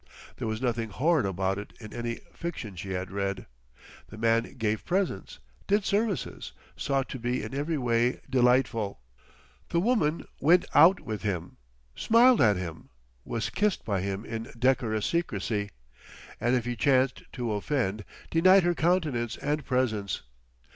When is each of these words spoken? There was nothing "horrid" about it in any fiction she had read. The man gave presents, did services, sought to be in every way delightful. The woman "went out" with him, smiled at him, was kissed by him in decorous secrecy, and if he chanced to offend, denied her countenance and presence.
There 0.37 0.47
was 0.47 0.63
nothing 0.63 0.89
"horrid" 0.89 1.27
about 1.27 1.59
it 1.59 1.73
in 1.79 1.93
any 1.93 2.15
fiction 2.33 2.75
she 2.75 2.93
had 2.93 3.11
read. 3.11 3.45
The 4.07 4.17
man 4.17 4.55
gave 4.57 4.83
presents, 4.83 5.37
did 5.67 5.85
services, 5.85 6.53
sought 6.75 7.07
to 7.09 7.19
be 7.19 7.43
in 7.43 7.53
every 7.53 7.77
way 7.77 8.19
delightful. 8.27 8.99
The 9.69 9.79
woman 9.79 10.25
"went 10.39 10.65
out" 10.73 11.01
with 11.01 11.21
him, 11.21 11.57
smiled 11.95 12.41
at 12.41 12.57
him, 12.57 12.89
was 13.25 13.51
kissed 13.51 13.85
by 13.85 14.01
him 14.01 14.25
in 14.25 14.51
decorous 14.57 15.05
secrecy, 15.05 15.69
and 16.39 16.55
if 16.55 16.65
he 16.65 16.75
chanced 16.75 17.21
to 17.33 17.51
offend, 17.53 18.03
denied 18.31 18.63
her 18.63 18.73
countenance 18.73 19.37
and 19.37 19.63
presence. 19.63 20.23